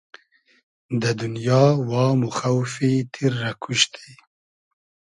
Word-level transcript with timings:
دۂ 1.01 1.11
دونیا 1.19 1.63
وام 1.89 2.19
و 2.27 2.29
خۆفی 2.37 2.91
تیر 3.13 3.33
رۂ 3.41 3.51
کوشتی 3.61 4.09